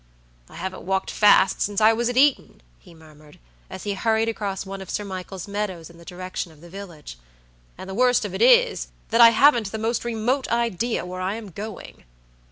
[0.49, 3.37] "I haven't walked fast since I was at Eton," he murmured,
[3.69, 7.19] as he hurried across one of Sir Michael's meadows in the direction of the village;
[7.77, 11.35] "and the worst of it is, that I haven't the most remote idea where I
[11.35, 12.03] am going."